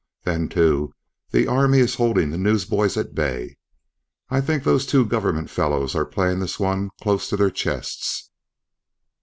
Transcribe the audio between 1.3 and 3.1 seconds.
Army is holding the news boys